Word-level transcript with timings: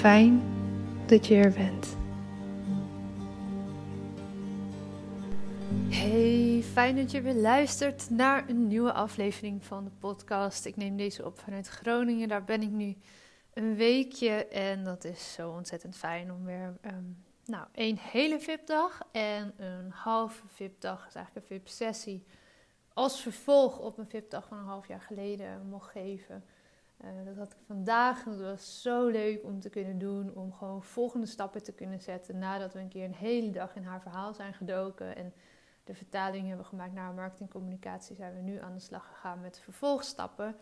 Fijn 0.00 0.42
dat 1.06 1.26
je 1.26 1.34
er 1.34 1.52
bent. 1.52 1.96
Hey, 5.88 6.62
fijn 6.72 6.96
dat 6.96 7.10
je 7.10 7.20
weer 7.20 7.34
luistert 7.34 8.10
naar 8.10 8.48
een 8.48 8.66
nieuwe 8.66 8.92
aflevering 8.92 9.64
van 9.64 9.84
de 9.84 9.90
podcast. 9.98 10.64
Ik 10.64 10.76
neem 10.76 10.96
deze 10.96 11.24
op 11.24 11.38
vanuit 11.38 11.68
Groningen. 11.68 12.28
Daar 12.28 12.44
ben 12.44 12.62
ik 12.62 12.70
nu 12.70 12.96
een 13.54 13.76
weekje 13.76 14.46
en 14.46 14.84
dat 14.84 15.04
is 15.04 15.32
zo 15.32 15.50
ontzettend 15.50 15.96
fijn 15.96 16.32
om 16.32 16.44
weer 16.44 16.78
um, 16.84 17.24
nou, 17.44 17.66
één 17.72 17.96
hele 17.98 18.40
VIP-dag 18.40 19.00
en 19.12 19.54
een 19.56 19.90
halve 19.90 20.42
VIP-dag, 20.46 21.06
is 21.06 21.14
eigenlijk 21.14 21.50
een 21.50 21.56
VIP-sessie, 21.56 22.24
als 22.94 23.20
vervolg 23.20 23.78
op 23.78 23.98
een 23.98 24.08
VIP-dag 24.08 24.46
van 24.46 24.58
een 24.58 24.64
half 24.64 24.88
jaar 24.88 25.00
geleden 25.00 25.66
mocht 25.68 25.90
geven. 25.90 26.44
Uh, 27.04 27.10
dat 27.24 27.36
had 27.36 27.52
ik 27.52 27.58
vandaag 27.66 28.24
en 28.24 28.30
dat 28.30 28.40
was 28.40 28.82
zo 28.82 29.06
leuk 29.06 29.44
om 29.44 29.60
te 29.60 29.70
kunnen 29.70 29.98
doen, 29.98 30.34
om 30.34 30.52
gewoon 30.52 30.82
volgende 30.82 31.26
stappen 31.26 31.62
te 31.62 31.72
kunnen 31.72 32.00
zetten 32.00 32.38
nadat 32.38 32.72
we 32.72 32.78
een 32.78 32.88
keer 32.88 33.04
een 33.04 33.14
hele 33.14 33.50
dag 33.50 33.76
in 33.76 33.84
haar 33.84 34.00
verhaal 34.00 34.34
zijn 34.34 34.54
gedoken 34.54 35.16
en 35.16 35.32
de 35.84 35.94
vertaling 35.94 36.48
hebben 36.48 36.66
gemaakt 36.66 36.92
naar 36.92 37.12
marketingcommunicatie, 37.12 38.16
zijn 38.16 38.34
we 38.34 38.40
nu 38.40 38.58
aan 38.60 38.74
de 38.74 38.80
slag 38.80 39.06
gegaan 39.06 39.40
met 39.40 39.60
vervolgstappen, 39.60 40.56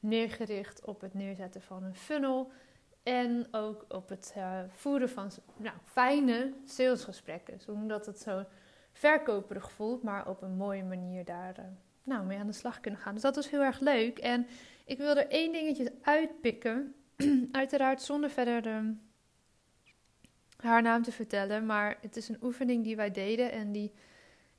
neergericht 0.00 0.84
op 0.84 1.00
het 1.00 1.14
neerzetten 1.14 1.62
van 1.62 1.82
een 1.82 1.96
funnel 1.96 2.50
en 3.02 3.46
ook 3.50 3.84
op 3.88 4.08
het 4.08 4.34
uh, 4.36 4.58
voeren 4.68 5.08
van 5.08 5.30
nou, 5.56 5.76
fijne 5.84 6.52
salesgesprekken. 6.64 7.60
Zodat 7.60 8.06
het 8.06 8.20
zo 8.20 8.44
verkoperig 8.92 9.70
voelt, 9.70 10.02
maar 10.02 10.28
op 10.28 10.42
een 10.42 10.56
mooie 10.56 10.84
manier 10.84 11.24
daar 11.24 11.58
uh, 11.58 11.64
nou, 12.04 12.24
mee 12.24 12.38
aan 12.38 12.46
de 12.46 12.52
slag 12.52 12.80
kunnen 12.80 13.00
gaan. 13.00 13.14
Dus 13.14 13.22
dat 13.22 13.34
was 13.34 13.50
heel 13.50 13.62
erg 13.62 13.80
leuk. 13.80 14.18
En 14.18 14.46
ik 14.90 14.98
wil 14.98 15.16
er 15.16 15.28
één 15.28 15.52
dingetje 15.52 15.92
uitpikken. 16.02 16.94
Uiteraard 17.52 18.02
zonder 18.02 18.30
verder 18.30 18.62
de, 18.62 18.94
haar 20.56 20.82
naam 20.82 21.02
te 21.02 21.12
vertellen. 21.12 21.66
Maar 21.66 21.98
het 22.00 22.16
is 22.16 22.28
een 22.28 22.42
oefening 22.42 22.84
die 22.84 22.96
wij 22.96 23.10
deden 23.10 23.52
en 23.52 23.72
die 23.72 23.92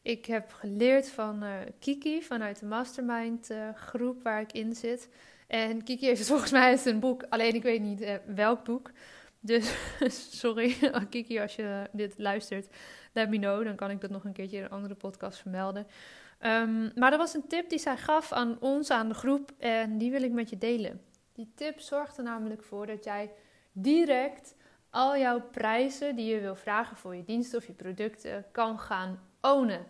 ik 0.01 0.25
heb 0.25 0.51
geleerd 0.51 1.09
van 1.09 1.43
uh, 1.43 1.53
Kiki 1.79 2.23
vanuit 2.23 2.59
de 2.59 2.65
mastermind 2.65 3.53
groep 3.75 4.23
waar 4.23 4.41
ik 4.41 4.51
in 4.51 4.75
zit. 4.75 5.09
En 5.47 5.83
Kiki 5.83 6.05
heeft 6.05 6.27
volgens 6.27 6.51
mij 6.51 6.79
een 6.85 6.99
boek, 6.99 7.25
alleen 7.29 7.53
ik 7.53 7.63
weet 7.63 7.81
niet 7.81 8.01
uh, 8.01 8.15
welk 8.25 8.63
boek. 8.63 8.91
Dus 9.39 9.75
sorry, 10.39 10.75
Kiki, 11.09 11.39
als 11.39 11.55
je 11.55 11.89
dit 11.91 12.13
luistert, 12.17 12.67
let 13.11 13.29
me 13.29 13.37
know. 13.37 13.63
Dan 13.63 13.75
kan 13.75 13.89
ik 13.89 14.01
dat 14.01 14.09
nog 14.09 14.25
een 14.25 14.33
keertje 14.33 14.57
in 14.57 14.63
een 14.63 14.69
andere 14.69 14.95
podcast 14.95 15.39
vermelden. 15.39 15.87
Um, 16.46 16.91
maar 16.96 17.12
er 17.12 17.18
was 17.18 17.34
een 17.34 17.47
tip 17.47 17.69
die 17.69 17.79
zij 17.79 17.97
gaf 17.97 18.31
aan 18.31 18.57
ons, 18.59 18.90
aan 18.90 19.07
de 19.07 19.13
groep, 19.13 19.52
en 19.57 19.97
die 19.97 20.12
wil 20.12 20.22
ik 20.22 20.31
met 20.31 20.50
je 20.50 20.57
delen. 20.57 21.02
Die 21.34 21.52
tip 21.56 21.79
zorgt 21.79 22.18
er 22.18 22.24
namelijk 22.24 22.63
voor 22.63 22.85
dat 22.85 23.03
jij 23.03 23.31
direct 23.72 24.56
al 24.90 25.18
jouw 25.18 25.41
prijzen 25.41 26.16
die 26.16 26.34
je 26.34 26.40
wil 26.40 26.56
vragen 26.56 26.97
voor 26.97 27.16
je 27.16 27.24
diensten 27.24 27.57
of 27.59 27.68
je 27.68 27.74
producten 27.74 28.46
kan 28.52 28.79
gaan 28.79 29.19
ownen. 29.41 29.88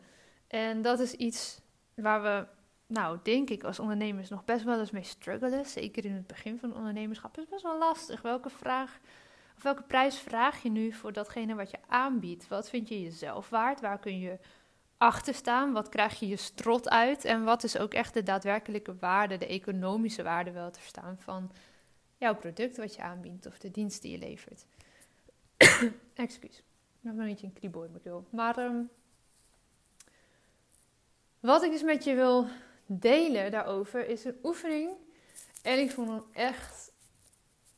En 0.47 0.81
dat 0.81 0.99
is 0.99 1.13
iets 1.13 1.61
waar 1.95 2.21
we 2.21 2.45
nou, 2.87 3.17
denk 3.23 3.49
ik 3.49 3.63
als 3.63 3.79
ondernemers 3.79 4.29
nog 4.29 4.45
best 4.45 4.63
wel 4.63 4.79
eens 4.79 4.91
mee 4.91 5.03
struggelen. 5.03 5.65
Zeker 5.65 6.05
in 6.05 6.13
het 6.13 6.27
begin 6.27 6.59
van 6.59 6.75
ondernemerschap 6.75 7.37
is 7.37 7.47
best 7.47 7.63
wel 7.63 7.77
lastig. 7.77 8.21
Welke 8.21 8.49
vraag 8.49 8.99
of 9.55 9.63
welke 9.63 9.83
prijs 9.83 10.19
vraag 10.19 10.63
je 10.63 10.69
nu 10.69 10.91
voor 10.91 11.13
datgene 11.13 11.55
wat 11.55 11.71
je 11.71 11.77
aanbiedt? 11.87 12.47
Wat 12.47 12.69
vind 12.69 12.87
je 12.87 13.01
jezelf 13.01 13.49
waard? 13.49 13.81
Waar 13.81 13.99
kun 13.99 14.19
je 14.19 14.39
achter 15.01 15.33
staan? 15.33 15.73
Wat 15.73 15.89
krijg 15.89 16.19
je 16.19 16.27
je 16.27 16.35
strot 16.35 16.89
uit? 16.89 17.25
En 17.25 17.43
wat 17.43 17.63
is 17.63 17.77
ook 17.77 17.93
echt 17.93 18.13
de 18.13 18.23
daadwerkelijke 18.23 18.95
waarde, 18.95 19.37
de 19.37 19.47
economische 19.47 20.23
waarde 20.23 20.51
wel 20.51 20.71
te 20.71 20.79
verstaan 20.79 21.17
van 21.19 21.51
jouw 22.17 22.35
product 22.35 22.77
wat 22.77 22.95
je 22.95 23.01
aanbiedt 23.01 23.45
of 23.45 23.57
de 23.57 23.71
dienst 23.71 24.01
die 24.01 24.11
je 24.11 24.17
levert? 24.17 24.65
Excuus, 26.13 26.63
nog 26.99 27.17
een 27.17 27.25
beetje 27.25 27.47
een 27.47 27.53
kriebel 27.53 27.83
in 27.83 28.25
Maar 28.29 28.57
um, 28.57 28.89
wat 31.39 31.63
ik 31.63 31.71
dus 31.71 31.83
met 31.83 32.03
je 32.03 32.15
wil 32.15 32.47
delen 32.85 33.51
daarover 33.51 34.07
is 34.07 34.25
een 34.25 34.39
oefening. 34.43 34.89
En 35.61 35.79
ik 35.79 35.91
vond 35.91 36.09
hem 36.09 36.23
echt, 36.33 36.91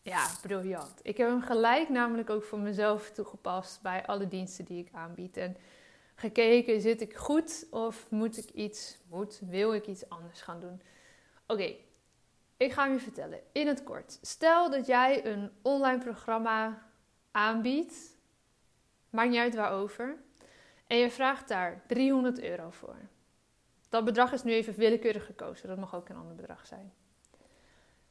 ja, 0.01 0.27
briljant. 0.41 0.99
Ik 1.01 1.17
heb 1.17 1.27
hem 1.27 1.41
gelijk 1.41 1.89
namelijk 1.89 2.29
ook 2.29 2.43
voor 2.43 2.59
mezelf 2.59 3.11
toegepast 3.11 3.81
bij 3.81 4.05
alle 4.05 4.27
diensten 4.27 4.65
die 4.65 4.85
ik 4.85 4.89
aanbied. 4.93 5.37
En 5.37 5.57
gekeken, 6.15 6.81
zit 6.81 7.01
ik 7.01 7.15
goed 7.15 7.67
of 7.69 8.09
moet 8.09 8.37
ik 8.37 8.49
iets, 8.49 8.97
moet, 9.09 9.41
wil 9.49 9.73
ik 9.73 9.87
iets 9.87 10.09
anders 10.09 10.41
gaan 10.41 10.59
doen? 10.59 10.81
Oké, 11.47 11.75
ik 12.57 12.71
ga 12.71 12.83
hem 12.83 12.93
je 12.93 12.99
vertellen 12.99 13.39
in 13.51 13.67
het 13.67 13.83
kort. 13.83 14.17
Stel 14.21 14.69
dat 14.69 14.85
jij 14.85 15.25
een 15.25 15.51
online 15.61 16.03
programma 16.03 16.87
aanbiedt 17.31 18.13
maakt 19.09 19.29
niet 19.29 19.39
uit 19.39 19.55
waarover, 19.55 20.17
en 20.87 20.97
je 20.97 21.11
vraagt 21.11 21.47
daar 21.47 21.83
300 21.87 22.41
euro 22.41 22.69
voor. 22.69 22.95
Dat 23.89 24.05
bedrag 24.05 24.31
is 24.31 24.43
nu 24.43 24.51
even 24.51 24.75
willekeurig 24.75 25.25
gekozen, 25.25 25.67
dat 25.67 25.77
mag 25.77 25.95
ook 25.95 26.09
een 26.09 26.15
ander 26.15 26.35
bedrag 26.35 26.67
zijn. 26.67 26.93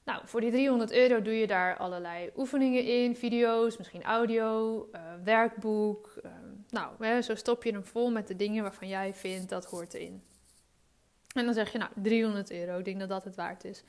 Nou, 0.05 0.23
voor 0.25 0.41
die 0.41 0.51
300 0.51 0.93
euro 0.93 1.23
doe 1.23 1.35
je 1.39 1.47
daar 1.47 1.77
allerlei 1.77 2.31
oefeningen 2.37 2.85
in, 2.85 3.17
video's, 3.17 3.77
misschien 3.77 4.03
audio, 4.03 4.89
uh, 4.93 5.01
werkboek. 5.25 6.15
Uh, 6.25 6.33
nou, 6.73 7.05
hè, 7.05 7.23
zo 7.23 7.35
stop 7.35 7.65
je 7.65 7.73
hem 7.73 7.85
vol 7.85 8.11
met 8.11 8.29
de 8.29 8.37
dingen 8.37 8.63
waarvan 8.63 8.89
jij 8.89 9.15
vindt 9.15 9.49
dat 9.49 9.65
hoort 9.65 9.95
erin. 9.95 10.23
En 11.35 11.45
dan 11.45 11.55
zeg 11.55 11.73
je, 11.73 11.79
nou, 11.79 11.91
300 11.95 12.51
euro, 12.51 12.79
ik 12.79 12.85
denk 12.85 13.01
dat 13.01 13.09
dat 13.09 13.25
het 13.25 13.37
waard 13.37 13.65
is. 13.65 13.83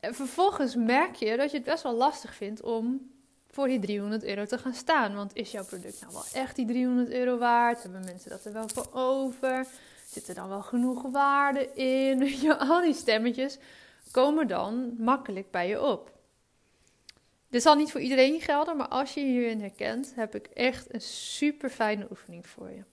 En 0.00 0.14
vervolgens 0.14 0.74
merk 0.74 1.14
je 1.14 1.36
dat 1.36 1.50
je 1.50 1.56
het 1.56 1.66
best 1.66 1.82
wel 1.82 1.94
lastig 1.94 2.34
vindt 2.34 2.62
om 2.62 3.10
voor 3.50 3.66
die 3.66 3.78
300 3.78 4.24
euro 4.24 4.44
te 4.44 4.58
gaan 4.58 4.74
staan. 4.74 5.14
Want 5.14 5.36
is 5.36 5.50
jouw 5.50 5.64
product 5.64 6.00
nou 6.00 6.12
wel 6.12 6.24
echt 6.32 6.56
die 6.56 6.66
300 6.66 7.10
euro 7.10 7.38
waard? 7.38 7.82
Hebben 7.82 8.04
mensen 8.04 8.30
dat 8.30 8.44
er 8.44 8.52
wel 8.52 8.68
voor 8.68 8.88
over? 8.92 9.66
Zit 10.06 10.28
er 10.28 10.34
dan 10.34 10.48
wel 10.48 10.62
genoeg 10.62 11.02
waarde 11.02 11.72
in? 11.74 12.48
Al 12.58 12.80
die 12.80 12.94
stemmetjes 12.94 13.58
komen 14.10 14.46
dan 14.46 14.94
makkelijk 14.98 15.50
bij 15.50 15.68
je 15.68 15.82
op. 15.82 16.13
Dit 17.54 17.62
zal 17.62 17.74
niet 17.74 17.90
voor 17.90 18.00
iedereen 18.00 18.40
gelden, 18.40 18.76
maar 18.76 18.88
als 18.88 19.14
je 19.14 19.20
hierin 19.20 19.60
herkent, 19.60 20.14
heb 20.14 20.34
ik 20.34 20.46
echt 20.46 20.94
een 20.94 21.00
super 21.00 21.70
fijne 21.70 22.06
oefening 22.10 22.46
voor 22.46 22.70
je. 22.70 22.84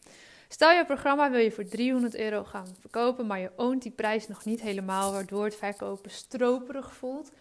Stel 0.47 0.71
je 0.71 0.85
programma 0.85 1.31
wil 1.31 1.39
je 1.39 1.51
voor 1.51 1.65
300 1.65 2.15
euro 2.15 2.43
gaan 2.43 2.75
verkopen, 2.79 3.27
maar 3.27 3.39
je 3.39 3.51
oont 3.55 3.81
die 3.81 3.91
prijs 3.91 4.27
nog 4.27 4.45
niet 4.45 4.61
helemaal, 4.61 5.11
waardoor 5.11 5.43
het 5.43 5.55
verkopen 5.55 6.11
stroperig 6.11 6.93
voelt 6.93 7.31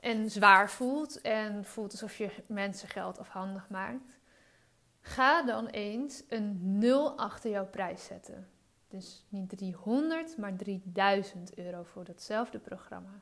en 0.00 0.30
zwaar 0.30 0.70
voelt 0.70 1.20
en 1.20 1.64
voelt 1.64 1.92
alsof 1.92 2.18
je 2.18 2.30
mensen 2.46 2.88
geld 2.88 3.18
afhandig 3.18 3.68
maakt. 3.68 4.18
Ga 5.00 5.42
dan 5.42 5.66
eens 5.66 6.22
een 6.28 6.78
0 6.78 7.18
achter 7.18 7.50
jouw 7.50 7.66
prijs 7.66 8.04
zetten. 8.04 8.48
Dus 8.88 9.24
niet 9.28 9.48
300, 9.48 10.36
maar 10.36 10.56
3000 10.56 11.58
euro 11.58 11.82
voor 11.82 12.04
datzelfde 12.04 12.58
programma. 12.58 13.20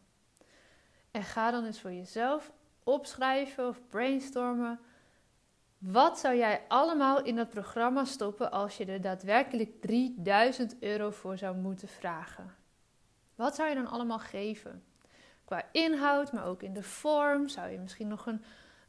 En 1.10 1.22
ga 1.22 1.50
dan 1.50 1.64
eens 1.64 1.80
voor 1.80 1.92
jezelf 1.92 2.52
opschrijven 2.88 3.68
of 3.68 3.80
brainstormen. 3.88 4.80
Wat 5.78 6.18
zou 6.18 6.36
jij 6.36 6.62
allemaal 6.68 7.22
in 7.22 7.36
dat 7.36 7.50
programma 7.50 8.04
stoppen 8.04 8.50
als 8.50 8.76
je 8.76 8.84
er 8.84 9.00
daadwerkelijk 9.00 9.80
3000 9.80 10.82
euro 10.82 11.10
voor 11.10 11.38
zou 11.38 11.56
moeten 11.56 11.88
vragen? 11.88 12.54
Wat 13.34 13.54
zou 13.54 13.68
je 13.68 13.74
dan 13.74 13.86
allemaal 13.86 14.18
geven? 14.18 14.84
Qua 15.44 15.62
inhoud, 15.72 16.32
maar 16.32 16.46
ook 16.46 16.62
in 16.62 16.72
de 16.72 16.82
vorm. 16.82 17.48
Zou 17.48 17.70
je 17.70 17.78
misschien 17.78 18.08
nog 18.08 18.26
een 18.26 18.42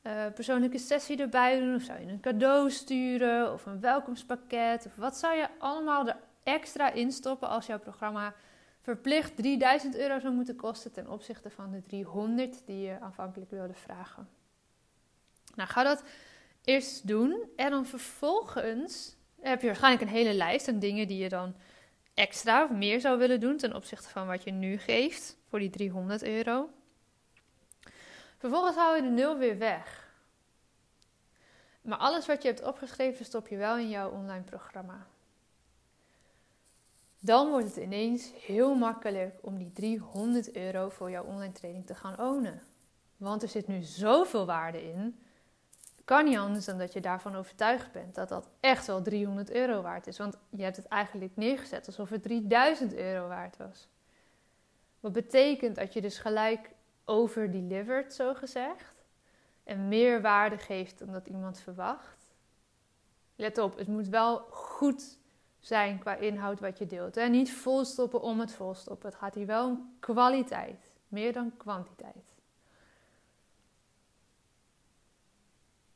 uh, 0.04 0.26
persoonlijke 0.34 0.78
sessie 0.78 1.18
erbij 1.18 1.60
doen? 1.60 1.76
Of 1.76 1.82
zou 1.82 2.00
je 2.00 2.08
een 2.08 2.20
cadeau 2.20 2.70
sturen? 2.72 3.54
Of 3.54 3.66
een 3.66 3.80
welkomstpakket? 3.80 4.86
Of 4.86 4.96
wat 4.96 5.18
zou 5.18 5.36
je 5.36 5.48
allemaal 5.58 6.08
er 6.08 6.18
extra 6.44 6.92
instoppen 6.92 7.50
als 7.50 7.66
jouw 7.66 7.80
programma 7.80 8.34
verplicht 8.82 9.36
3000 9.36 9.96
euro 9.96 10.20
zou 10.20 10.34
moeten 10.34 10.56
kosten 10.56 10.92
ten 10.92 11.10
opzichte 11.10 11.50
van 11.50 11.72
de 11.72 11.82
300 11.82 12.62
die 12.66 12.82
je 12.82 13.00
aanvankelijk 13.00 13.52
wilde 13.52 13.74
vragen. 13.74 14.30
Nou, 15.56 15.70
ga 15.70 15.84
dat 15.84 16.04
eerst 16.64 17.08
doen 17.08 17.50
en 17.56 17.70
dan 17.70 17.86
vervolgens 17.86 19.16
heb 19.42 19.62
je 19.62 19.68
waarschijnlijk 19.68 20.04
een 20.04 20.16
hele 20.18 20.34
lijst 20.34 20.68
aan 20.68 20.80
dingen 20.80 21.08
die 21.08 21.18
je 21.18 21.30
dan 21.30 21.56
extra 22.14 22.64
of 22.64 22.70
meer 22.70 23.00
zou 23.00 23.18
willen 23.18 23.40
doen 23.40 23.58
ten 23.58 23.76
opzichte 23.76 24.10
van 24.10 24.28
wat 24.28 24.44
je 24.44 24.52
nu 24.52 24.78
geeft 24.78 25.38
voor 25.50 25.60
die 25.60 25.70
300 25.70 26.24
euro. 26.24 26.70
Vervolgens 28.38 28.76
hou 28.76 28.96
je 28.96 29.02
de 29.02 29.10
nul 29.10 29.38
weer 29.38 29.58
weg. 29.58 30.08
Maar 31.82 31.98
alles 31.98 32.26
wat 32.26 32.42
je 32.42 32.48
hebt 32.48 32.64
opgeschreven 32.64 33.26
stop 33.26 33.48
je 33.48 33.58
wel 33.58 33.78
in 33.78 33.90
jouw 33.90 34.10
online 34.12 34.44
programma 34.44 35.08
dan 37.20 37.50
wordt 37.50 37.66
het 37.66 37.78
ineens 37.78 38.32
heel 38.46 38.76
makkelijk 38.76 39.40
om 39.42 39.58
die 39.58 39.72
300 39.72 40.56
euro 40.56 40.90
voor 40.90 41.12
jouw 41.12 41.24
online 41.24 41.54
training 41.54 41.86
te 41.86 41.96
gaan 41.96 42.20
ownen. 42.20 42.62
Want 43.18 43.44
er 43.44 43.50
zit 43.50 43.68
nu 43.68 43.82
zoveel 43.82 44.46
waarde 44.46 44.84
in. 44.84 45.20
Kan 46.06 46.26
niet 46.26 46.38
anders 46.38 46.66
dan 46.66 46.78
dat 46.78 46.94
je 46.94 47.02
daarvan 47.02 47.36
overtuigd 47.36 47.92
bent 47.92 48.16
dat 48.16 48.30
dat 48.30 48.50
echt 48.60 48.88
wel 48.88 49.02
300 49.02 49.52
euro 49.52 49.82
waard 49.82 50.08
is. 50.08 50.18
Want 50.18 50.38
je 50.50 50.64
hebt 50.64 50.76
het 50.76 50.88
eigenlijk 50.88 51.36
neergezet 51.36 51.88
alsof 51.88 52.10
het 52.10 52.24
3000 52.24 52.94
euro 52.94 53.28
waard 53.28 53.58
was. 53.58 53.88
Wat 55.00 55.12
betekent 55.12 55.76
dat 55.76 55.94
je 55.94 56.02
dus 56.02 56.18
gelijk 56.18 56.72
over-delivered, 57.06 58.14
zo 58.14 58.34
gezegd. 58.34 59.06
En 59.64 59.88
meer 59.88 60.22
waarde 60.22 60.58
geeft 60.58 61.00
dan 61.00 61.12
dat 61.12 61.28
iemand 61.28 61.60
verwacht. 61.60 62.34
Let 63.36 63.58
op, 63.58 63.78
het 63.78 63.88
moet 63.88 64.08
wel 64.08 64.38
goed 64.50 65.18
zijn 65.60 66.00
qua 66.00 66.16
inhoud 66.16 66.60
wat 66.60 66.78
je 66.78 66.86
deelt. 66.86 67.18
En 67.18 67.32
niet 67.32 67.54
volstoppen 67.54 68.22
om 68.22 68.40
het 68.40 68.52
volstoppen. 68.52 69.10
Het 69.10 69.18
gaat 69.18 69.36
hier 69.36 69.46
wel 69.46 69.68
om 69.68 69.96
kwaliteit, 70.00 70.92
meer 71.08 71.34
dan 71.34 71.58
kwantiteit. 71.58 72.38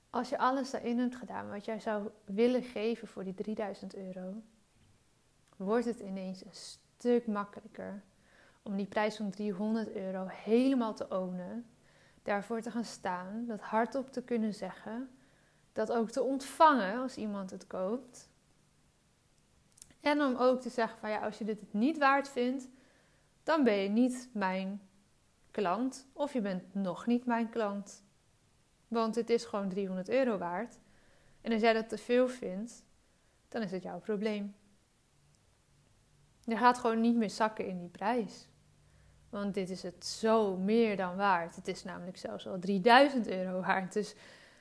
Als 0.09 0.29
je 0.29 0.37
alles 0.37 0.71
daarin 0.71 0.99
hebt 0.99 1.15
gedaan 1.15 1.49
wat 1.49 1.65
jij 1.65 1.79
zou 1.79 2.09
willen 2.25 2.63
geven 2.63 3.07
voor 3.07 3.23
die 3.23 3.33
3000 3.33 3.95
euro, 3.95 4.33
wordt 5.55 5.85
het 5.85 5.99
ineens 5.99 6.45
een 6.45 6.53
stuk 6.53 7.27
makkelijker 7.27 8.03
om 8.61 8.75
die 8.75 8.85
prijs 8.85 9.15
van 9.15 9.29
300 9.29 9.91
euro 9.95 10.25
helemaal 10.27 10.93
te 10.93 11.07
ownen, 11.09 11.65
daarvoor 12.23 12.61
te 12.61 12.71
gaan 12.71 12.85
staan, 12.85 13.45
dat 13.47 13.61
hardop 13.61 14.11
te 14.11 14.23
kunnen 14.23 14.53
zeggen, 14.53 15.09
dat 15.73 15.91
ook 15.91 16.09
te 16.09 16.21
ontvangen 16.21 17.01
als 17.01 17.15
iemand 17.15 17.51
het 17.51 17.67
koopt 17.67 18.29
en 20.03 20.21
om 20.21 20.35
ook 20.35 20.61
te 20.61 20.69
zeggen 20.69 20.99
van 20.99 21.09
ja, 21.09 21.19
als 21.19 21.37
je 21.37 21.43
dit 21.43 21.73
niet 21.73 21.97
waard 21.97 22.29
vindt, 22.29 22.69
dan 23.43 23.63
ben 23.63 23.73
je 23.73 23.89
niet 23.89 24.29
mijn 24.33 24.81
klant 25.51 26.07
of 26.13 26.33
je 26.33 26.41
bent 26.41 26.73
nog 26.73 27.05
niet 27.05 27.25
mijn 27.25 27.49
klant. 27.49 28.03
Want 28.87 29.15
het 29.15 29.29
is 29.29 29.45
gewoon 29.45 29.69
300 29.69 30.09
euro 30.09 30.37
waard. 30.37 30.79
En 31.41 31.51
als 31.51 31.61
jij 31.61 31.73
dat 31.73 31.89
te 31.89 31.97
veel 31.97 32.27
vindt, 32.27 32.83
dan 33.47 33.61
is 33.61 33.71
het 33.71 33.83
jouw 33.83 33.99
probleem. 33.99 34.55
Je 36.43 36.57
gaat 36.57 36.77
gewoon 36.77 37.01
niet 37.01 37.15
meer 37.15 37.29
zakken 37.29 37.67
in 37.67 37.79
die 37.79 37.89
prijs. 37.89 38.47
Want 39.29 39.53
dit 39.53 39.69
is 39.69 39.83
het 39.83 40.05
zo 40.05 40.57
meer 40.57 40.97
dan 40.97 41.15
waard. 41.15 41.55
Het 41.55 41.67
is 41.67 41.83
namelijk 41.83 42.17
zelfs 42.17 42.47
al 42.47 42.59
3000 42.59 43.27
euro 43.27 43.61
waard. 43.61 43.93
Dus 43.93 44.15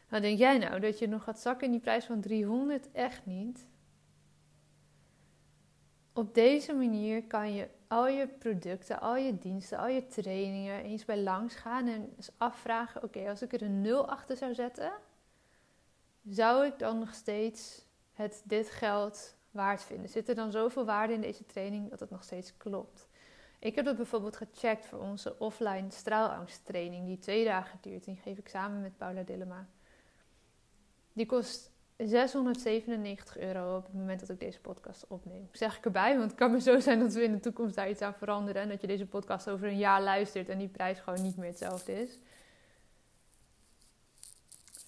dan 0.08 0.20
denk 0.20 0.38
jij 0.38 0.58
nou 0.58 0.80
dat 0.80 0.98
je 0.98 1.08
nog 1.08 1.24
gaat 1.24 1.40
zakken 1.40 1.66
in 1.66 1.72
die 1.72 1.80
prijs 1.80 2.04
van 2.04 2.20
300? 2.20 2.92
Echt 2.92 3.26
niet. 3.26 3.70
Op 6.12 6.34
deze 6.34 6.72
manier 6.72 7.24
kan 7.26 7.54
je 7.54 7.68
al 7.86 8.08
je 8.08 8.28
producten, 8.28 9.00
al 9.00 9.16
je 9.16 9.38
diensten, 9.38 9.78
al 9.78 9.88
je 9.88 10.06
trainingen 10.06 10.82
eens 10.82 11.04
bij 11.04 11.18
langs 11.18 11.54
gaan 11.54 11.86
en 11.86 12.12
eens 12.16 12.30
afvragen: 12.36 13.02
oké, 13.02 13.28
als 13.28 13.42
ik 13.42 13.52
er 13.52 13.62
een 13.62 13.80
nul 13.80 14.08
achter 14.08 14.36
zou 14.36 14.54
zetten, 14.54 14.92
zou 16.28 16.66
ik 16.66 16.78
dan 16.78 16.98
nog 16.98 17.14
steeds 17.14 17.84
het 18.12 18.42
dit 18.44 18.70
geld 18.70 19.34
waard 19.50 19.82
vinden? 19.82 20.08
Zit 20.08 20.28
er 20.28 20.34
dan 20.34 20.50
zoveel 20.50 20.84
waarde 20.84 21.12
in 21.12 21.20
deze 21.20 21.46
training 21.46 21.90
dat 21.90 22.00
het 22.00 22.10
nog 22.10 22.24
steeds 22.24 22.56
klopt? 22.56 23.08
Ik 23.58 23.74
heb 23.74 23.84
dat 23.84 23.96
bijvoorbeeld 23.96 24.36
gecheckt 24.36 24.86
voor 24.86 24.98
onze 24.98 25.38
offline 25.38 25.90
straalangsttraining, 25.90 27.06
die 27.06 27.18
twee 27.18 27.44
dagen 27.44 27.78
duurt. 27.80 28.04
Die 28.04 28.16
geef 28.16 28.38
ik 28.38 28.48
samen 28.48 28.80
met 28.80 28.96
Paula 28.96 29.22
Dillema. 29.22 29.68
Die 31.12 31.26
kost 31.26 31.71
697 32.08 33.38
euro 33.38 33.76
op 33.76 33.84
het 33.84 33.94
moment 33.94 34.20
dat 34.20 34.28
ik 34.28 34.40
deze 34.40 34.60
podcast 34.60 35.04
opneem. 35.08 35.48
Zeg 35.52 35.76
ik 35.76 35.84
erbij, 35.84 36.18
want 36.18 36.30
het 36.30 36.38
kan 36.38 36.50
me 36.50 36.60
zo 36.60 36.80
zijn 36.80 36.98
dat 36.98 37.12
we 37.12 37.22
in 37.22 37.32
de 37.32 37.40
toekomst 37.40 37.74
daar 37.74 37.90
iets 37.90 38.00
aan 38.00 38.14
veranderen. 38.14 38.62
En 38.62 38.68
dat 38.68 38.80
je 38.80 38.86
deze 38.86 39.06
podcast 39.06 39.50
over 39.50 39.68
een 39.68 39.78
jaar 39.78 40.02
luistert 40.02 40.48
en 40.48 40.58
die 40.58 40.68
prijs 40.68 40.98
gewoon 40.98 41.22
niet 41.22 41.36
meer 41.36 41.48
hetzelfde 41.48 42.00
is. 42.00 42.18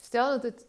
Stel 0.00 0.30
dat, 0.30 0.42
het, 0.42 0.66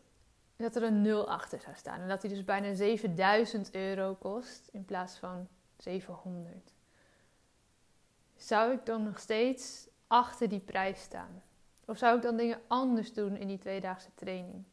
dat 0.56 0.76
er 0.76 0.84
een 0.84 1.02
0 1.02 1.30
achter 1.30 1.60
zou 1.60 1.76
staan 1.76 2.02
en 2.02 2.08
dat 2.08 2.22
die 2.22 2.30
dus 2.30 2.44
bijna 2.44 2.74
7000 2.74 3.76
euro 3.76 4.16
kost 4.16 4.70
in 4.72 4.86
plaats 4.86 5.18
van 5.18 5.48
700. 5.78 6.74
Zou 8.36 8.74
ik 8.74 8.86
dan 8.86 9.04
nog 9.04 9.20
steeds 9.20 9.88
achter 10.08 10.50
die 10.50 10.60
prijs 10.60 11.02
staan? 11.02 11.44
Of 11.86 11.98
zou 11.98 12.16
ik 12.16 12.22
dan 12.22 12.38
dingen 12.38 12.62
anders 12.68 13.14
doen 13.14 13.36
in 13.36 13.48
die 13.48 13.58
tweedaagse 13.58 14.10
training? 14.16 14.64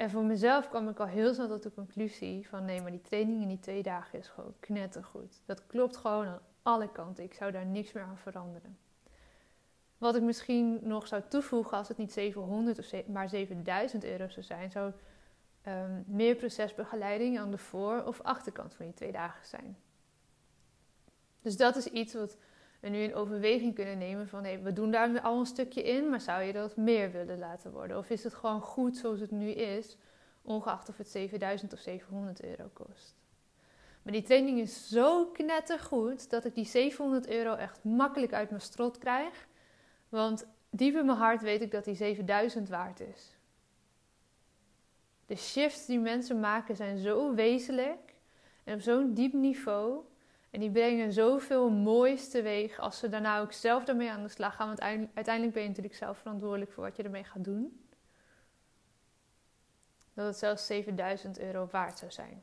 En 0.00 0.10
voor 0.10 0.24
mezelf 0.24 0.68
kwam 0.68 0.88
ik 0.88 0.98
al 0.98 1.06
heel 1.06 1.34
snel 1.34 1.48
tot 1.48 1.62
de 1.62 1.72
conclusie 1.72 2.48
van 2.48 2.64
nee, 2.64 2.82
maar 2.82 2.90
die 2.90 3.00
training 3.00 3.42
in 3.42 3.48
die 3.48 3.58
twee 3.58 3.82
dagen 3.82 4.18
is 4.18 4.28
gewoon 4.28 4.54
knettergoed. 4.60 5.40
Dat 5.44 5.66
klopt 5.66 5.96
gewoon 5.96 6.26
aan 6.26 6.40
alle 6.62 6.92
kanten. 6.92 7.24
Ik 7.24 7.34
zou 7.34 7.52
daar 7.52 7.66
niks 7.66 7.92
meer 7.92 8.02
aan 8.02 8.18
veranderen. 8.18 8.78
Wat 9.98 10.16
ik 10.16 10.22
misschien 10.22 10.78
nog 10.82 11.06
zou 11.06 11.22
toevoegen 11.28 11.76
als 11.76 11.88
het 11.88 11.96
niet 11.96 12.12
700 12.12 12.78
of 12.78 13.06
maar 13.06 13.28
7000 13.28 14.04
euro 14.04 14.28
zou 14.28 14.44
zijn, 14.44 14.70
zou 14.70 14.92
um, 15.66 16.04
meer 16.06 16.34
procesbegeleiding 16.34 17.38
aan 17.38 17.50
de 17.50 17.58
voor- 17.58 18.04
of 18.04 18.20
achterkant 18.20 18.74
van 18.74 18.84
die 18.84 18.94
twee 18.94 19.12
dagen 19.12 19.46
zijn. 19.46 19.76
Dus 21.42 21.56
dat 21.56 21.76
is 21.76 21.86
iets 21.86 22.14
wat 22.14 22.36
we 22.80 22.88
nu 22.88 22.98
in 22.98 23.14
overweging 23.14 23.74
kunnen 23.74 23.98
nemen 23.98 24.28
van 24.28 24.44
hey, 24.44 24.62
we 24.62 24.72
doen 24.72 24.90
daar 24.90 25.20
al 25.20 25.38
een 25.38 25.46
stukje 25.46 25.82
in, 25.82 26.08
maar 26.08 26.20
zou 26.20 26.42
je 26.42 26.52
dat 26.52 26.76
meer 26.76 27.12
willen 27.12 27.38
laten 27.38 27.72
worden? 27.72 27.98
Of 27.98 28.10
is 28.10 28.24
het 28.24 28.34
gewoon 28.34 28.60
goed 28.60 28.96
zoals 28.96 29.20
het 29.20 29.30
nu 29.30 29.50
is, 29.50 29.96
Ongeacht 30.42 30.88
of 30.88 30.96
het 30.96 31.08
7000 31.08 31.72
of 31.72 31.78
700 31.78 32.42
euro 32.42 32.70
kost. 32.72 33.14
Maar 34.02 34.12
die 34.12 34.22
training 34.22 34.58
is 34.58 34.88
zo 34.88 35.26
knettergoed 35.26 36.30
dat 36.30 36.44
ik 36.44 36.54
die 36.54 36.64
700 36.64 37.28
euro 37.28 37.54
echt 37.54 37.84
makkelijk 37.84 38.32
uit 38.32 38.50
mijn 38.50 38.62
strot 38.62 38.98
krijg. 38.98 39.46
Want 40.08 40.46
diep 40.70 40.96
in 40.96 41.06
mijn 41.06 41.18
hart 41.18 41.42
weet 41.42 41.60
ik 41.60 41.70
dat 41.70 41.84
die 41.84 41.94
7000 41.94 42.68
waard 42.68 43.00
is. 43.00 43.36
De 45.26 45.36
shifts 45.36 45.86
die 45.86 45.98
mensen 45.98 46.40
maken 46.40 46.76
zijn 46.76 46.98
zo 46.98 47.34
wezenlijk 47.34 48.14
en 48.64 48.74
op 48.74 48.80
zo'n 48.80 49.14
diep 49.14 49.32
niveau. 49.32 50.04
En 50.50 50.60
die 50.60 50.70
brengen 50.70 51.12
zoveel 51.12 51.70
moois 51.70 52.28
teweeg 52.28 52.78
als 52.78 52.98
ze 52.98 53.08
daarna 53.08 53.40
ook 53.40 53.52
zelf 53.52 53.84
daarmee 53.84 54.10
aan 54.10 54.22
de 54.22 54.28
slag 54.28 54.54
gaan. 54.56 54.66
Want 54.66 54.80
uiteindelijk 55.14 55.52
ben 55.52 55.62
je 55.62 55.68
natuurlijk 55.68 55.96
zelf 55.96 56.18
verantwoordelijk 56.18 56.72
voor 56.72 56.84
wat 56.84 56.96
je 56.96 57.02
ermee 57.02 57.24
gaat 57.24 57.44
doen. 57.44 57.84
Dat 60.14 60.26
het 60.26 60.36
zelfs 60.36 60.66
7000 60.66 61.38
euro 61.38 61.68
waard 61.70 61.98
zou 61.98 62.10
zijn. 62.10 62.42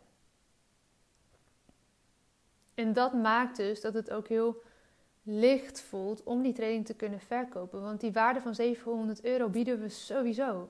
En 2.74 2.94
dat 2.94 3.14
maakt 3.14 3.56
dus 3.56 3.82
dat 3.82 3.94
het 3.94 4.12
ook 4.12 4.28
heel 4.28 4.64
licht 5.24 5.82
voelt 5.82 6.24
om 6.24 6.42
die 6.42 6.54
training 6.54 6.86
te 6.86 6.94
kunnen 6.94 7.20
verkopen. 7.20 7.82
Want 7.82 8.00
die 8.00 8.12
waarde 8.12 8.42
van 8.42 8.56
700 8.56 9.24
euro 9.24 9.50
bieden 9.50 9.80
we 9.80 9.90
sowieso. 9.90 10.70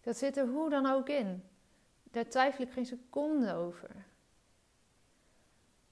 Dat 0.00 0.16
zit 0.16 0.36
er 0.36 0.46
hoe 0.46 0.70
dan 0.70 0.86
ook 0.86 1.08
in. 1.08 1.44
Daar 2.10 2.28
twijfel 2.28 2.64
ik 2.64 2.72
geen 2.72 2.86
seconde 2.86 3.54
over. 3.54 3.90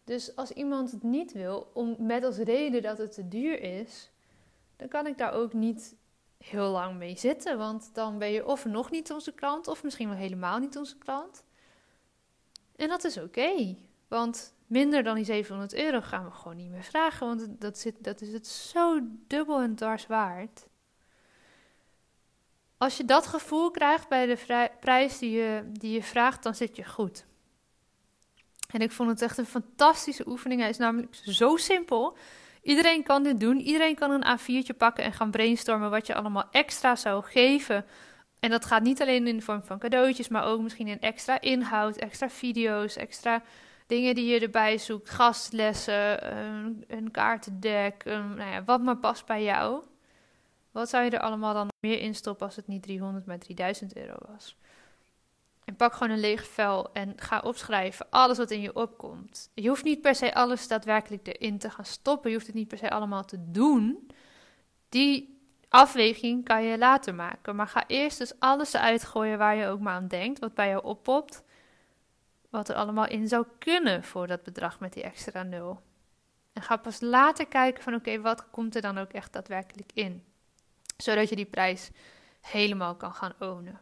Dus 0.08 0.36
als 0.36 0.50
iemand 0.50 0.90
het 0.90 1.02
niet 1.02 1.32
wil, 1.32 1.70
om, 1.72 1.96
met 1.98 2.24
als 2.24 2.36
reden 2.36 2.82
dat 2.82 2.98
het 2.98 3.12
te 3.12 3.28
duur 3.28 3.60
is, 3.60 4.10
dan 4.76 4.88
kan 4.88 5.06
ik 5.06 5.18
daar 5.18 5.32
ook 5.32 5.52
niet 5.52 5.96
heel 6.38 6.70
lang 6.70 6.98
mee 6.98 7.16
zitten. 7.16 7.58
Want 7.58 7.90
dan 7.94 8.18
ben 8.18 8.30
je 8.30 8.46
of 8.46 8.64
nog 8.64 8.90
niet 8.90 9.12
onze 9.12 9.32
klant, 9.32 9.68
of 9.68 9.82
misschien 9.82 10.08
wel 10.08 10.18
helemaal 10.18 10.58
niet 10.58 10.76
onze 10.76 10.98
klant. 10.98 11.44
En 12.76 12.88
dat 12.88 13.04
is 13.04 13.18
oké. 13.18 13.76
want 14.08 14.54
minder 14.66 15.02
dan 15.02 15.14
die 15.14 15.24
700 15.24 15.74
euro 15.74 16.00
gaan 16.00 16.24
we 16.24 16.30
gewoon 16.30 16.56
niet 16.56 16.70
meer 16.70 16.82
vragen. 16.82 17.26
Want 17.26 17.60
dat, 17.60 17.78
zit, 17.78 18.04
dat 18.04 18.20
is 18.20 18.32
het 18.32 18.46
zo 18.46 19.00
dubbel 19.26 19.60
en 19.60 19.74
dwars 19.74 20.06
waard. 20.06 20.66
Als 22.78 22.96
je 22.96 23.04
dat 23.04 23.26
gevoel 23.26 23.70
krijgt 23.70 24.08
bij 24.08 24.26
de 24.26 24.70
prijs 24.80 25.18
die 25.18 25.30
je, 25.30 25.70
die 25.72 25.92
je 25.92 26.02
vraagt, 26.02 26.42
dan 26.42 26.54
zit 26.54 26.76
je 26.76 26.84
goed. 26.84 27.26
En 28.72 28.80
ik 28.80 28.92
vond 28.92 29.10
het 29.10 29.22
echt 29.22 29.38
een 29.38 29.46
fantastische 29.46 30.28
oefening. 30.28 30.60
Hij 30.60 30.70
is 30.70 30.78
namelijk 30.78 31.14
zo 31.14 31.56
simpel. 31.56 32.16
Iedereen 32.62 33.02
kan 33.02 33.22
dit 33.22 33.40
doen. 33.40 33.60
Iedereen 33.60 33.94
kan 33.94 34.10
een 34.10 34.38
A4'tje 34.38 34.76
pakken 34.76 35.04
en 35.04 35.12
gaan 35.12 35.30
brainstormen 35.30 35.90
wat 35.90 36.06
je 36.06 36.14
allemaal 36.14 36.48
extra 36.50 36.96
zou 36.96 37.24
geven. 37.24 37.84
En 38.40 38.50
dat 38.50 38.64
gaat 38.64 38.82
niet 38.82 39.00
alleen 39.00 39.26
in 39.26 39.36
de 39.36 39.42
vorm 39.42 39.64
van 39.64 39.78
cadeautjes, 39.78 40.28
maar 40.28 40.44
ook 40.44 40.60
misschien 40.60 40.88
in 40.88 41.00
extra 41.00 41.40
inhoud, 41.40 41.96
extra 41.96 42.30
video's, 42.30 42.96
extra 42.96 43.42
dingen 43.86 44.14
die 44.14 44.26
je 44.26 44.40
erbij 44.40 44.78
zoekt. 44.78 45.10
Gastlessen, 45.10 46.36
een, 46.36 46.84
een 46.88 47.10
kaartendek, 47.10 48.04
een, 48.04 48.34
nou 48.34 48.50
ja, 48.50 48.64
wat 48.64 48.82
maar 48.82 48.96
past 48.96 49.26
bij 49.26 49.42
jou. 49.42 49.84
Wat 50.70 50.88
zou 50.88 51.04
je 51.04 51.10
er 51.10 51.20
allemaal 51.20 51.54
dan 51.54 51.68
meer 51.80 52.00
in 52.00 52.14
stoppen 52.14 52.46
als 52.46 52.56
het 52.56 52.66
niet 52.66 52.82
300, 52.82 53.26
maar 53.26 53.38
3000 53.38 53.96
euro 53.96 54.16
was? 54.32 54.56
En 55.68 55.76
pak 55.76 55.92
gewoon 55.92 56.10
een 56.12 56.20
leeg 56.20 56.46
vel 56.46 56.92
en 56.92 57.12
ga 57.16 57.40
opschrijven 57.40 58.06
alles 58.10 58.38
wat 58.38 58.50
in 58.50 58.60
je 58.60 58.74
opkomt. 58.74 59.50
Je 59.54 59.68
hoeft 59.68 59.84
niet 59.84 60.00
per 60.00 60.14
se 60.14 60.34
alles 60.34 60.68
daadwerkelijk 60.68 61.26
erin 61.26 61.58
te 61.58 61.70
gaan 61.70 61.84
stoppen. 61.84 62.30
Je 62.30 62.36
hoeft 62.36 62.46
het 62.46 62.56
niet 62.56 62.68
per 62.68 62.78
se 62.78 62.90
allemaal 62.90 63.24
te 63.24 63.50
doen. 63.50 64.10
Die 64.88 65.40
afweging 65.68 66.44
kan 66.44 66.64
je 66.64 66.78
later 66.78 67.14
maken. 67.14 67.56
Maar 67.56 67.68
ga 67.68 67.84
eerst 67.86 68.18
dus 68.18 68.32
alles 68.38 68.72
eruit 68.72 69.04
gooien 69.04 69.38
waar 69.38 69.56
je 69.56 69.66
ook 69.66 69.80
maar 69.80 69.94
aan 69.94 70.08
denkt. 70.08 70.38
Wat 70.38 70.54
bij 70.54 70.68
jou 70.68 70.84
oppopt. 70.84 71.44
Wat 72.50 72.68
er 72.68 72.74
allemaal 72.74 73.08
in 73.08 73.28
zou 73.28 73.46
kunnen 73.58 74.04
voor 74.04 74.26
dat 74.26 74.42
bedrag 74.42 74.80
met 74.80 74.92
die 74.92 75.02
extra 75.02 75.42
nul. 75.42 75.80
En 76.52 76.62
ga 76.62 76.76
pas 76.76 77.00
later 77.00 77.46
kijken 77.46 77.82
van 77.82 77.94
oké, 77.94 78.20
wat 78.20 78.50
komt 78.50 78.74
er 78.74 78.82
dan 78.82 78.98
ook 78.98 79.12
echt 79.12 79.32
daadwerkelijk 79.32 79.90
in 79.94 80.24
zodat 80.96 81.28
je 81.28 81.36
die 81.36 81.46
prijs 81.46 81.90
helemaal 82.40 82.94
kan 82.94 83.12
gaan 83.12 83.34
ownen. 83.38 83.80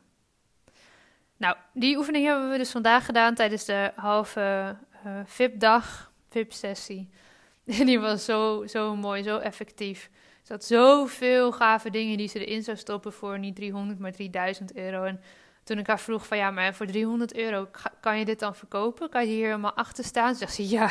Nou, 1.37 1.57
die 1.73 1.97
oefening 1.97 2.27
hebben 2.27 2.51
we 2.51 2.59
dus 2.59 2.71
vandaag 2.71 3.05
gedaan 3.05 3.35
tijdens 3.35 3.65
de 3.65 3.93
halve 3.95 4.77
uh, 5.07 5.21
VIP-dag, 5.25 6.13
VIP-sessie. 6.31 7.11
Die 7.65 8.01
was 8.01 8.25
zo, 8.25 8.67
zo 8.67 8.97
mooi, 8.97 9.23
zo 9.23 9.39
effectief. 9.39 10.05
Er 10.13 10.47
zat 10.53 10.65
zoveel 10.65 11.53
gave 11.53 11.91
dingen 11.91 12.17
die 12.17 12.29
ze 12.29 12.47
erin 12.47 12.63
zou 12.63 12.77
stoppen 12.77 13.13
voor 13.13 13.39
niet 13.39 13.57
300, 13.57 13.99
maar 13.99 14.13
3000 14.13 14.77
euro. 14.77 15.05
En 15.05 15.21
toen 15.65 15.79
ik 15.79 15.87
haar 15.87 16.01
vroeg 16.01 16.27
van 16.27 16.37
ja, 16.37 16.51
maar 16.51 16.75
voor 16.75 16.87
300 16.87 17.35
euro 17.35 17.69
kan 18.01 18.19
je 18.19 18.25
dit 18.25 18.39
dan 18.39 18.55
verkopen? 18.55 19.09
Kan 19.09 19.27
je 19.27 19.33
hier 19.33 19.47
helemaal 19.47 19.75
achter 19.75 20.05
staan? 20.05 20.33
Ze 20.33 20.39
zegt 20.39 20.55
ze 20.55 20.69
ja, 20.69 20.91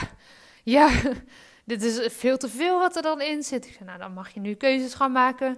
ja, 0.64 0.90
dit 1.66 1.84
is 1.84 2.14
veel 2.14 2.38
te 2.38 2.50
veel 2.50 2.80
wat 2.80 2.96
er 2.96 3.02
dan 3.02 3.22
in 3.22 3.44
zit. 3.44 3.66
Ik 3.66 3.74
zei 3.74 3.86
nou, 3.86 4.00
dan 4.00 4.14
mag 4.14 4.30
je 4.30 4.40
nu 4.40 4.54
keuzes 4.54 4.94
gaan 4.94 5.12
maken 5.12 5.58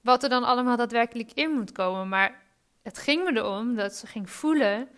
wat 0.00 0.22
er 0.22 0.28
dan 0.28 0.44
allemaal 0.44 0.76
daadwerkelijk 0.76 1.32
in 1.32 1.50
moet 1.50 1.72
komen. 1.72 2.08
Maar 2.08 2.42
het 2.82 2.98
ging 2.98 3.24
me 3.24 3.36
erom 3.36 3.74
dat 3.74 3.94
ze 3.94 4.06
ging 4.06 4.30
voelen: 4.30 4.88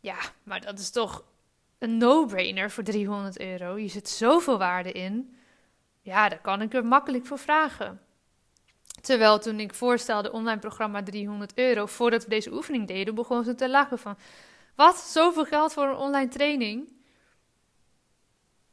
ja, 0.00 0.16
maar 0.42 0.60
dat 0.60 0.78
is 0.78 0.90
toch 0.90 1.24
een 1.78 1.96
no-brainer 1.96 2.70
voor 2.70 2.84
300 2.84 3.40
euro. 3.40 3.78
Je 3.78 3.88
zit 3.88 4.08
zoveel 4.08 4.58
waarde 4.58 4.92
in. 4.92 5.36
Ja, 6.00 6.28
daar 6.28 6.40
kan 6.40 6.62
ik 6.62 6.74
er 6.74 6.86
makkelijk 6.86 7.26
voor 7.26 7.38
vragen. 7.38 8.00
Terwijl 9.00 9.38
toen 9.38 9.60
ik 9.60 9.74
voorstelde 9.74 10.32
online 10.32 10.58
programma 10.58 11.02
300 11.02 11.52
euro, 11.54 11.86
voordat 11.86 12.24
we 12.24 12.30
deze 12.30 12.52
oefening 12.52 12.86
deden, 12.86 13.14
begon 13.14 13.44
ze 13.44 13.54
te 13.54 13.70
lachen 13.70 13.98
van, 13.98 14.16
wat, 14.74 14.96
zoveel 14.96 15.44
geld 15.44 15.72
voor 15.72 15.84
een 15.84 15.96
online 15.96 16.28
training? 16.28 16.92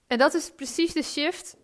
En 0.08 0.18
dat 0.18 0.34
is 0.34 0.52
precies 0.56 0.94
de 0.94 1.04
shift 1.04 1.58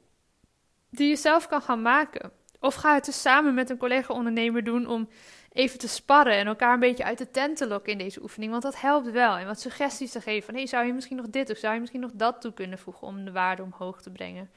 die 0.89 1.09
je 1.09 1.15
zelf 1.15 1.47
kan 1.47 1.61
gaan 1.61 1.81
maken. 1.81 2.31
Of 2.59 2.75
ga 2.75 2.93
het 2.93 3.05
dus 3.05 3.21
samen 3.21 3.53
met 3.53 3.69
een 3.69 3.77
collega-ondernemer 3.77 4.63
doen 4.63 4.87
om 4.87 5.09
even 5.57 5.79
te 5.79 5.87
sparren 5.87 6.33
en 6.33 6.47
elkaar 6.47 6.73
een 6.73 6.79
beetje 6.79 7.03
uit 7.03 7.17
de 7.17 7.31
tent 7.31 7.57
te 7.57 7.67
lokken 7.67 7.91
in 7.91 7.97
deze 7.97 8.21
oefening. 8.21 8.51
Want 8.51 8.63
dat 8.63 8.81
helpt 8.81 9.11
wel. 9.11 9.37
En 9.37 9.45
wat 9.45 9.59
suggesties 9.59 10.11
te 10.11 10.21
geven 10.21 10.45
van, 10.45 10.53
hey, 10.53 10.67
zou 10.67 10.85
je 10.85 10.93
misschien 10.93 11.17
nog 11.17 11.29
dit 11.29 11.49
of 11.49 11.57
zou 11.57 11.73
je 11.73 11.79
misschien 11.79 12.01
nog 12.01 12.11
dat 12.13 12.41
toe 12.41 12.53
kunnen 12.53 12.77
voegen 12.77 13.07
om 13.07 13.25
de 13.25 13.31
waarde 13.31 13.63
omhoog 13.63 14.01
te 14.01 14.09
brengen. 14.09 14.49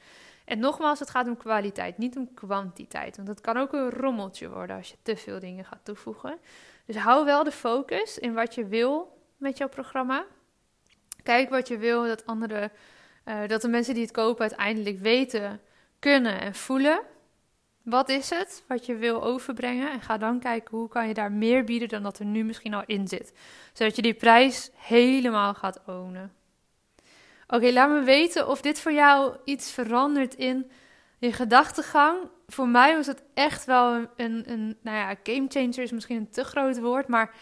En 0.45 0.59
nogmaals, 0.59 0.99
het 0.99 1.09
gaat 1.09 1.27
om 1.27 1.37
kwaliteit, 1.37 1.97
niet 1.97 2.17
om 2.17 2.33
kwantiteit. 2.33 3.15
Want 3.15 3.27
het 3.27 3.41
kan 3.41 3.57
ook 3.57 3.73
een 3.73 3.89
rommeltje 3.89 4.49
worden 4.49 4.75
als 4.75 4.89
je 4.89 4.95
te 5.01 5.15
veel 5.15 5.39
dingen 5.39 5.65
gaat 5.65 5.79
toevoegen. 5.85 6.37
Dus 6.85 6.95
hou 6.95 7.25
wel 7.25 7.43
de 7.43 7.51
focus 7.51 8.17
in 8.17 8.33
wat 8.33 8.55
je 8.55 8.65
wil 8.65 9.17
met 9.37 9.57
jouw 9.57 9.69
programma. 9.69 10.25
Kijk 11.23 11.49
wat 11.49 11.67
je 11.67 11.77
wil 11.77 12.03
dat 12.03 12.25
andere, 12.25 12.71
uh, 13.25 13.47
dat 13.47 13.61
de 13.61 13.67
mensen 13.67 13.93
die 13.93 14.03
het 14.03 14.11
kopen 14.11 14.41
uiteindelijk 14.41 14.99
weten, 14.99 15.61
kunnen 15.99 16.41
en 16.41 16.55
voelen. 16.55 17.01
Wat 17.83 18.09
is 18.09 18.29
het 18.29 18.63
wat 18.67 18.85
je 18.85 18.95
wil 18.95 19.23
overbrengen? 19.23 19.91
En 19.91 20.01
ga 20.01 20.17
dan 20.17 20.39
kijken 20.39 20.77
hoe 20.77 20.87
kan 20.87 21.07
je 21.07 21.13
daar 21.13 21.31
meer 21.31 21.63
bieden 21.63 21.87
dan 21.87 22.03
dat 22.03 22.19
er 22.19 22.25
nu 22.25 22.43
misschien 22.43 22.73
al 22.73 22.83
in 22.85 23.07
zit. 23.07 23.33
Zodat 23.73 23.95
je 23.95 24.01
die 24.01 24.13
prijs 24.13 24.69
helemaal 24.75 25.53
gaat 25.53 25.81
ownen. 25.85 26.33
Oké, 27.47 27.71
laat 27.71 27.89
me 27.89 28.01
weten 28.01 28.47
of 28.47 28.61
dit 28.61 28.79
voor 28.79 28.93
jou 28.93 29.35
iets 29.43 29.71
verandert 29.71 30.35
in 30.35 30.71
je 31.17 31.33
gedachtegang. 31.33 32.17
Voor 32.47 32.67
mij 32.67 32.95
was 32.95 33.07
het 33.07 33.23
echt 33.33 33.65
wel 33.65 33.93
een, 33.93 34.09
een, 34.15 34.51
een 34.51 34.77
nou 34.81 34.97
ja, 34.97 35.15
game 35.23 35.45
changer 35.47 35.79
is 35.79 35.91
misschien 35.91 36.17
een 36.17 36.29
te 36.29 36.43
groot 36.43 36.79
woord, 36.79 37.07
maar 37.07 37.33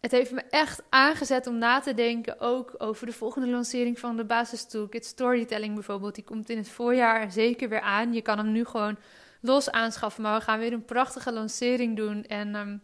het 0.00 0.10
heeft 0.10 0.32
me 0.32 0.42
echt 0.50 0.82
aangezet 0.88 1.46
om 1.46 1.58
na 1.58 1.80
te 1.80 1.94
denken 1.94 2.40
ook 2.40 2.74
over 2.78 3.06
de 3.06 3.12
volgende 3.12 3.48
lancering 3.48 3.98
van 3.98 4.16
de 4.16 4.24
basis 4.24 4.66
toolkit 4.66 5.04
storytelling 5.04 5.74
bijvoorbeeld. 5.74 6.14
Die 6.14 6.24
komt 6.24 6.50
in 6.50 6.56
het 6.56 6.68
voorjaar 6.68 7.32
zeker 7.32 7.68
weer 7.68 7.80
aan. 7.80 8.12
Je 8.12 8.22
kan 8.22 8.38
hem 8.38 8.52
nu 8.52 8.64
gewoon 8.64 8.96
los 9.40 9.70
aanschaffen. 9.70 10.22
Maar 10.22 10.38
we 10.38 10.44
gaan 10.44 10.58
weer 10.58 10.72
een 10.72 10.84
prachtige 10.84 11.32
lancering 11.32 11.96
doen. 11.96 12.24
En 12.24 12.54
um, 12.54 12.82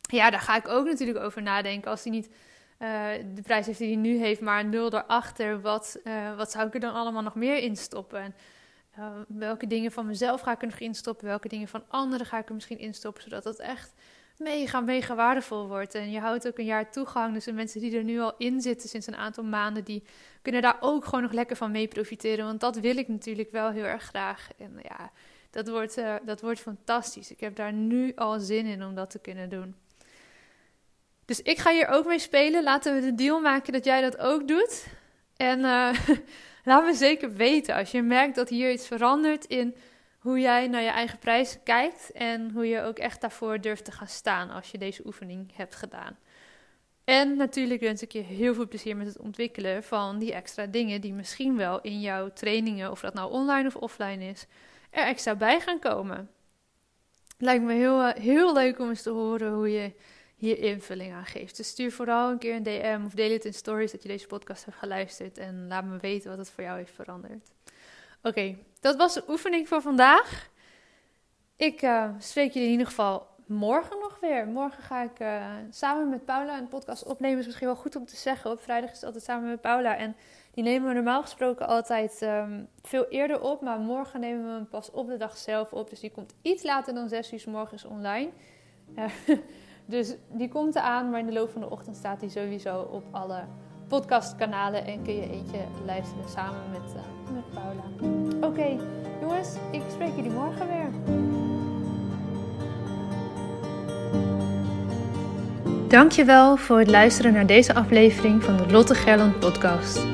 ja, 0.00 0.30
daar 0.30 0.40
ga 0.40 0.56
ik 0.56 0.68
ook 0.68 0.86
natuurlijk 0.86 1.18
over 1.18 1.42
nadenken. 1.42 1.90
Als 1.90 2.02
hij 2.02 2.12
niet 2.12 2.28
uh, 2.78 3.08
de 3.34 3.42
prijs 3.42 3.66
heeft 3.66 3.78
die 3.78 3.92
hij 3.92 3.96
nu 3.96 4.18
heeft, 4.18 4.40
maar 4.40 4.64
nul 4.64 4.92
erachter. 4.92 5.60
Wat, 5.60 5.98
uh, 6.04 6.36
wat 6.36 6.50
zou 6.50 6.66
ik 6.66 6.74
er 6.74 6.80
dan 6.80 6.94
allemaal 6.94 7.22
nog 7.22 7.34
meer 7.34 7.56
in 7.56 7.76
stoppen? 7.76 8.20
En, 8.20 8.34
uh, 8.98 9.06
welke 9.28 9.66
dingen 9.66 9.92
van 9.92 10.06
mezelf 10.06 10.40
ga 10.40 10.52
ik 10.52 10.62
er 10.62 10.68
nog 10.68 10.78
instoppen? 10.78 11.26
Welke 11.26 11.48
dingen 11.48 11.68
van 11.68 11.84
anderen 11.88 12.26
ga 12.26 12.38
ik 12.38 12.48
er 12.48 12.54
misschien 12.54 12.78
instoppen? 12.78 13.22
Zodat 13.22 13.44
het 13.44 13.58
echt 13.58 13.92
mega, 14.38 14.80
mega 14.80 15.14
waardevol 15.14 15.66
wordt. 15.66 15.94
En 15.94 16.10
je 16.10 16.20
houdt 16.20 16.46
ook 16.46 16.58
een 16.58 16.64
jaar 16.64 16.90
toegang. 16.90 17.34
Dus 17.34 17.44
de 17.44 17.52
mensen 17.52 17.80
die 17.80 17.96
er 17.96 18.04
nu 18.04 18.20
al 18.20 18.34
in 18.38 18.60
zitten 18.60 18.88
sinds 18.88 19.06
een 19.06 19.16
aantal 19.16 19.44
maanden, 19.44 19.84
die 19.84 20.02
kunnen 20.42 20.62
daar 20.62 20.76
ook 20.80 21.04
gewoon 21.04 21.22
nog 21.22 21.32
lekker 21.32 21.56
van 21.56 21.70
mee 21.70 21.88
profiteren. 21.88 22.44
Want 22.44 22.60
dat 22.60 22.76
wil 22.76 22.96
ik 22.96 23.08
natuurlijk 23.08 23.50
wel 23.50 23.70
heel 23.70 23.84
erg 23.84 24.02
graag. 24.02 24.48
En 24.58 24.78
ja, 24.82 25.10
dat 25.54 25.68
wordt, 25.68 25.98
uh, 25.98 26.14
dat 26.24 26.40
wordt 26.40 26.60
fantastisch. 26.60 27.30
Ik 27.30 27.40
heb 27.40 27.56
daar 27.56 27.72
nu 27.72 28.12
al 28.14 28.38
zin 28.40 28.66
in 28.66 28.84
om 28.84 28.94
dat 28.94 29.10
te 29.10 29.18
kunnen 29.18 29.48
doen. 29.48 29.74
Dus 31.24 31.42
ik 31.42 31.58
ga 31.58 31.70
hier 31.70 31.88
ook 31.88 32.06
mee 32.06 32.18
spelen. 32.18 32.62
Laten 32.62 32.94
we 32.94 33.00
de 33.00 33.14
deal 33.14 33.40
maken 33.40 33.72
dat 33.72 33.84
jij 33.84 34.00
dat 34.00 34.18
ook 34.18 34.48
doet. 34.48 34.86
En 35.36 35.58
uh, 35.58 35.90
laat 36.64 36.84
me 36.84 36.94
zeker 36.94 37.32
weten 37.32 37.74
als 37.74 37.90
je 37.90 38.02
merkt 38.02 38.34
dat 38.34 38.48
hier 38.48 38.72
iets 38.72 38.86
verandert 38.86 39.44
in 39.44 39.76
hoe 40.18 40.40
jij 40.40 40.68
naar 40.68 40.82
je 40.82 40.88
eigen 40.88 41.18
prijzen 41.18 41.62
kijkt. 41.62 42.12
En 42.12 42.50
hoe 42.50 42.66
je 42.66 42.82
ook 42.82 42.98
echt 42.98 43.20
daarvoor 43.20 43.60
durft 43.60 43.84
te 43.84 43.92
gaan 43.92 44.08
staan 44.08 44.50
als 44.50 44.70
je 44.70 44.78
deze 44.78 45.06
oefening 45.06 45.56
hebt 45.56 45.74
gedaan. 45.74 46.16
En 47.04 47.36
natuurlijk 47.36 47.80
wens 47.80 48.02
ik 48.02 48.12
je 48.12 48.20
heel 48.20 48.54
veel 48.54 48.68
plezier 48.68 48.96
met 48.96 49.06
het 49.06 49.18
ontwikkelen 49.18 49.82
van 49.82 50.18
die 50.18 50.32
extra 50.32 50.66
dingen 50.66 51.00
die 51.00 51.12
misschien 51.12 51.56
wel 51.56 51.80
in 51.80 52.00
jouw 52.00 52.32
trainingen, 52.32 52.90
of 52.90 53.00
dat 53.00 53.14
nou 53.14 53.32
online 53.32 53.66
of 53.66 53.76
offline 53.76 54.24
is, 54.24 54.46
er 54.94 55.06
extra 55.06 55.34
bij 55.34 55.60
gaan 55.60 55.78
komen. 55.78 56.30
Lijkt 57.38 57.64
me 57.64 57.72
heel, 57.72 58.02
eh, 58.02 58.22
heel 58.22 58.52
leuk 58.52 58.78
om 58.78 58.88
eens 58.88 59.02
te 59.02 59.10
horen 59.10 59.52
hoe 59.52 59.70
je 59.72 59.92
hier 60.36 60.58
invulling 60.58 61.12
aan 61.12 61.24
geeft. 61.24 61.56
Dus 61.56 61.68
stuur 61.68 61.92
vooral 61.92 62.30
een 62.30 62.38
keer 62.38 62.54
een 62.54 62.62
DM 62.62 63.00
of 63.06 63.12
deel 63.12 63.32
het 63.32 63.44
in 63.44 63.54
stories 63.54 63.92
dat 63.92 64.02
je 64.02 64.08
deze 64.08 64.26
podcast 64.26 64.64
hebt 64.64 64.76
geluisterd 64.76 65.38
en 65.38 65.66
laat 65.68 65.84
me 65.84 65.98
weten 65.98 66.30
wat 66.30 66.38
het 66.38 66.50
voor 66.50 66.64
jou 66.64 66.76
heeft 66.78 66.94
veranderd. 66.94 67.50
Oké, 68.22 68.56
dat 68.80 68.96
was 68.96 69.14
de 69.14 69.24
oefening 69.28 69.68
voor 69.68 69.82
vandaag. 69.82 70.50
Ik 71.56 71.82
uh, 71.82 72.10
spreek 72.18 72.52
je 72.52 72.60
in 72.60 72.70
ieder 72.70 72.86
geval 72.86 73.26
morgen 73.46 73.98
nog 73.98 74.18
weer. 74.20 74.46
Morgen 74.46 74.82
ga 74.82 75.02
ik 75.02 75.20
uh, 75.20 75.50
samen 75.70 76.08
met 76.08 76.24
Paula 76.24 76.58
een 76.58 76.68
podcast 76.68 77.04
opnemen. 77.04 77.38
Is 77.38 77.46
misschien 77.46 77.66
wel 77.66 77.76
goed 77.76 77.96
om 77.96 78.06
te 78.06 78.16
zeggen. 78.16 78.50
Op 78.50 78.60
vrijdag 78.60 78.90
is 78.90 78.96
het 78.96 79.04
altijd 79.04 79.24
samen 79.24 79.48
met 79.48 79.60
Paula. 79.60 79.96
En 79.96 80.16
die 80.54 80.64
nemen 80.64 80.88
we 80.88 80.94
normaal 80.94 81.22
gesproken 81.22 81.66
altijd 81.66 82.22
um, 82.22 82.68
veel 82.82 83.06
eerder 83.08 83.40
op. 83.40 83.60
Maar 83.60 83.78
morgen 83.78 84.20
nemen 84.20 84.44
we 84.44 84.50
hem 84.50 84.68
pas 84.68 84.90
op 84.90 85.08
de 85.08 85.16
dag 85.16 85.36
zelf 85.36 85.72
op. 85.72 85.90
Dus 85.90 86.00
die 86.00 86.10
komt 86.10 86.34
iets 86.42 86.62
later 86.62 86.94
dan 86.94 87.08
6 87.08 87.32
uur 87.32 87.40
s 87.40 87.44
morgens 87.44 87.84
online. 87.84 88.30
Uh, 88.98 89.04
dus 89.86 90.14
die 90.28 90.48
komt 90.48 90.74
eraan. 90.74 91.10
Maar 91.10 91.20
in 91.20 91.26
de 91.26 91.32
loop 91.32 91.50
van 91.50 91.60
de 91.60 91.70
ochtend 91.70 91.96
staat 91.96 92.20
die 92.20 92.30
sowieso 92.30 92.80
op 92.80 93.04
alle 93.10 93.44
podcastkanalen. 93.88 94.86
En 94.86 95.02
kun 95.02 95.14
je 95.14 95.30
eentje 95.30 95.58
luisteren 95.86 96.28
samen 96.28 96.70
met, 96.70 96.94
uh, 96.94 97.32
met 97.34 97.50
Paula. 97.54 98.46
Oké, 98.46 98.84
jongens. 99.20 99.56
Ik 99.70 99.82
spreek 99.90 100.14
jullie 100.16 100.30
morgen 100.30 100.66
weer. 100.66 100.90
Dankjewel 105.88 106.56
voor 106.56 106.78
het 106.78 106.90
luisteren 106.90 107.32
naar 107.32 107.46
deze 107.46 107.74
aflevering 107.74 108.42
van 108.42 108.56
de 108.56 108.72
Lotte 108.72 108.94
Gerland 108.94 109.38
podcast. 109.38 110.13